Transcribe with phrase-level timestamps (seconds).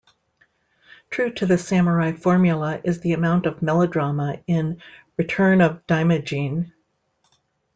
[1.11, 4.81] True to the samurai formula is the amount of melodrama in
[5.15, 6.71] "Return of Daimajin".